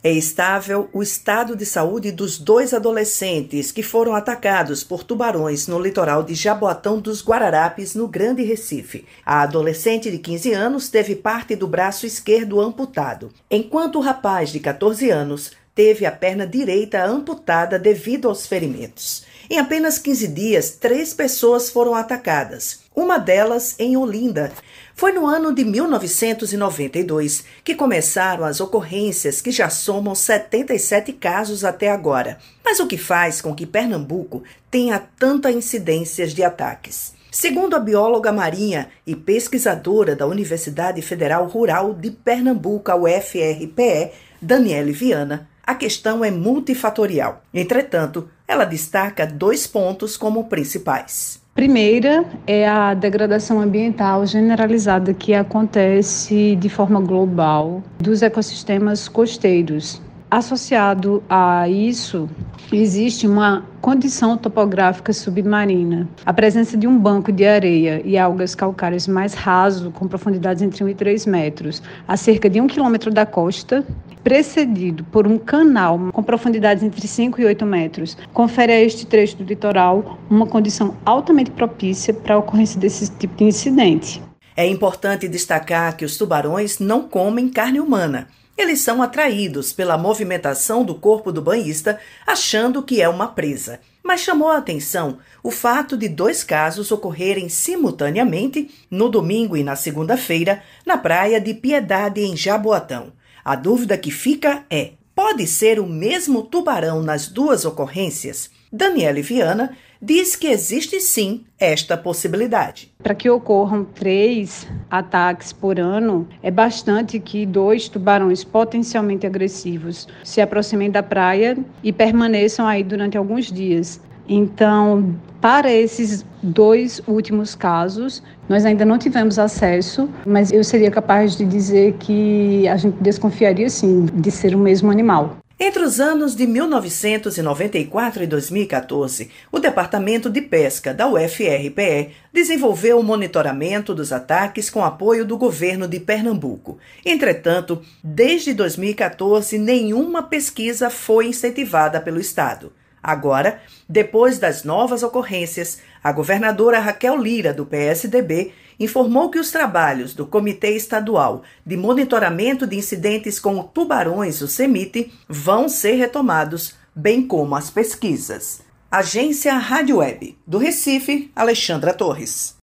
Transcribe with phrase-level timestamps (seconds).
[0.00, 5.76] É estável o estado de saúde dos dois adolescentes que foram atacados por tubarões no
[5.76, 9.04] litoral de Jaboatão dos Guararapes, no Grande Recife.
[9.26, 14.60] A adolescente de 15 anos teve parte do braço esquerdo amputado, enquanto o rapaz de
[14.60, 19.22] 14 anos teve a perna direita amputada devido aos ferimentos.
[19.48, 24.50] Em apenas 15 dias, três pessoas foram atacadas, uma delas em Olinda.
[24.96, 31.92] Foi no ano de 1992 que começaram as ocorrências que já somam 77 casos até
[31.92, 32.38] agora.
[32.64, 37.12] Mas o que faz com que Pernambuco tenha tanta incidências de ataques?
[37.30, 44.10] Segundo a bióloga marinha e pesquisadora da Universidade Federal Rural de Pernambuco, UFRPE,
[44.42, 47.42] Daniele Viana, a questão é multifatorial.
[47.52, 51.42] Entretanto, ela destaca dois pontos como principais.
[51.54, 60.00] Primeira é a degradação ambiental generalizada que acontece de forma global dos ecossistemas costeiros.
[60.30, 62.28] Associado a isso,
[62.70, 66.06] existe uma condição topográfica submarina.
[66.26, 70.84] A presença de um banco de areia e algas calcárias mais raso, com profundidades entre
[70.84, 73.82] 1 e 3 metros, a cerca de um quilômetro da costa,
[74.22, 79.38] precedido por um canal com profundidades entre 5 e 8 metros, confere a este trecho
[79.38, 84.22] do litoral uma condição altamente propícia para a ocorrência desse tipo de incidente.
[84.54, 88.26] É importante destacar que os tubarões não comem carne humana
[88.58, 93.78] eles são atraídos pela movimentação do corpo do banhista, achando que é uma presa.
[94.02, 99.76] Mas chamou a atenção o fato de dois casos ocorrerem simultaneamente no domingo e na
[99.76, 103.12] segunda-feira na praia de Piedade, em Jaboatão.
[103.44, 108.50] A dúvida que fica é: pode ser o mesmo tubarão nas duas ocorrências?
[108.72, 112.92] Daniele Viana diz que existe sim esta possibilidade.
[113.02, 120.40] Para que ocorram três ataques por ano, é bastante que dois tubarões potencialmente agressivos se
[120.40, 124.00] aproximem da praia e permaneçam aí durante alguns dias.
[124.28, 131.36] Então, para esses dois últimos casos, nós ainda não tivemos acesso, mas eu seria capaz
[131.36, 135.38] de dizer que a gente desconfiaria sim de ser o mesmo animal.
[135.60, 143.02] Entre os anos de 1994 e 2014, o Departamento de Pesca da UFRPE desenvolveu o
[143.02, 146.78] monitoramento dos ataques com apoio do governo de Pernambuco.
[147.04, 152.72] Entretanto, desde 2014, nenhuma pesquisa foi incentivada pelo Estado.
[153.02, 160.14] Agora, depois das novas ocorrências, a governadora Raquel Lira, do PSDB, informou que os trabalhos
[160.14, 167.26] do Comitê Estadual de Monitoramento de Incidentes com Tubarões, o CEMIT, vão ser retomados, bem
[167.26, 168.60] como as pesquisas.
[168.90, 172.56] Agência Rádio Web, do Recife, Alexandra Torres.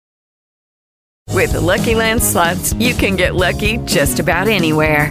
[1.33, 5.11] With the Lucky Land slots, you can get lucky just about anywhere.